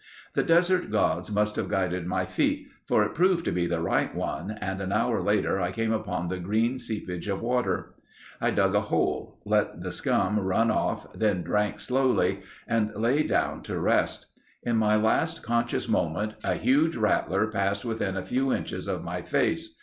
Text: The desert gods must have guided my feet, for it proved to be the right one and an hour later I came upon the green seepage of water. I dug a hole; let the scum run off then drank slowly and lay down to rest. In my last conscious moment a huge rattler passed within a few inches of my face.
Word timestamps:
The 0.33 0.41
desert 0.41 0.89
gods 0.89 1.31
must 1.31 1.55
have 1.57 1.67
guided 1.69 2.07
my 2.07 2.25
feet, 2.25 2.67
for 2.87 3.03
it 3.03 3.13
proved 3.13 3.45
to 3.45 3.51
be 3.51 3.67
the 3.67 3.83
right 3.83 4.15
one 4.15 4.49
and 4.59 4.81
an 4.81 4.91
hour 4.91 5.21
later 5.21 5.61
I 5.61 5.69
came 5.71 5.91
upon 5.93 6.27
the 6.27 6.39
green 6.39 6.79
seepage 6.79 7.27
of 7.27 7.43
water. 7.43 7.93
I 8.41 8.49
dug 8.49 8.73
a 8.73 8.81
hole; 8.81 9.37
let 9.45 9.81
the 9.81 9.91
scum 9.91 10.39
run 10.39 10.71
off 10.71 11.05
then 11.13 11.43
drank 11.43 11.79
slowly 11.79 12.39
and 12.67 12.91
lay 12.95 13.21
down 13.21 13.61
to 13.61 13.77
rest. 13.79 14.25
In 14.63 14.75
my 14.77 14.95
last 14.95 15.43
conscious 15.43 15.87
moment 15.87 16.33
a 16.43 16.55
huge 16.55 16.95
rattler 16.95 17.45
passed 17.51 17.85
within 17.85 18.17
a 18.17 18.23
few 18.23 18.51
inches 18.51 18.87
of 18.87 19.03
my 19.03 19.21
face. 19.21 19.75